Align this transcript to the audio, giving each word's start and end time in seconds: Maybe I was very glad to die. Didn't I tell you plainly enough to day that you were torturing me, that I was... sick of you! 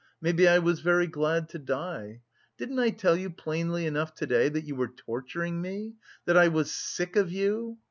Maybe 0.19 0.47
I 0.47 0.57
was 0.57 0.79
very 0.79 1.05
glad 1.05 1.47
to 1.49 1.59
die. 1.59 2.21
Didn't 2.57 2.79
I 2.79 2.89
tell 2.89 3.15
you 3.15 3.29
plainly 3.29 3.85
enough 3.85 4.15
to 4.15 4.25
day 4.25 4.49
that 4.49 4.65
you 4.65 4.73
were 4.75 4.87
torturing 4.87 5.61
me, 5.61 5.93
that 6.25 6.35
I 6.37 6.47
was... 6.47 6.71
sick 6.71 7.15
of 7.15 7.31
you! 7.31 7.77